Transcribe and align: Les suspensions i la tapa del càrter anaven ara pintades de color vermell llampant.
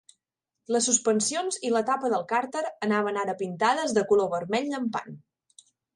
Les 0.75 0.85
suspensions 0.89 1.59
i 1.69 1.71
la 1.75 1.83
tapa 1.89 2.11
del 2.15 2.25
càrter 2.33 2.63
anaven 2.87 3.19
ara 3.25 3.35
pintades 3.43 3.95
de 3.99 4.05
color 4.13 4.33
vermell 4.33 4.67
llampant. 4.73 5.21